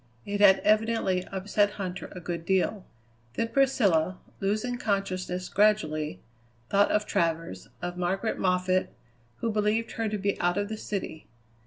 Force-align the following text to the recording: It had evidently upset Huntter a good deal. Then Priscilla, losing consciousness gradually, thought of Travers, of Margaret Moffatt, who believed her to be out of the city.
It 0.25 0.41
had 0.41 0.61
evidently 0.61 1.27
upset 1.27 1.73
Huntter 1.73 2.11
a 2.15 2.19
good 2.19 2.43
deal. 2.43 2.87
Then 3.35 3.49
Priscilla, 3.49 4.17
losing 4.39 4.79
consciousness 4.79 5.47
gradually, 5.47 6.19
thought 6.71 6.89
of 6.89 7.05
Travers, 7.05 7.67
of 7.83 7.97
Margaret 7.97 8.39
Moffatt, 8.39 8.91
who 9.41 9.51
believed 9.51 9.91
her 9.91 10.09
to 10.09 10.17
be 10.17 10.39
out 10.41 10.57
of 10.57 10.69
the 10.69 10.77
city. 10.77 11.27